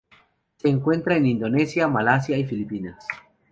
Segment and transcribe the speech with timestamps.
[0.57, 3.07] Se encuentra en Indonesia, Malasia y las Filipinas.